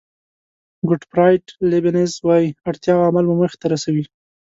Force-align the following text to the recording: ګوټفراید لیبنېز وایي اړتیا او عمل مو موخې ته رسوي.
ګوټفراید 0.87 1.43
لیبنېز 1.71 2.13
وایي 2.27 2.47
اړتیا 2.69 2.93
او 2.97 3.03
عمل 3.09 3.25
مو 3.27 3.35
موخې 3.39 3.57
ته 3.61 3.67
رسوي. 3.73 4.05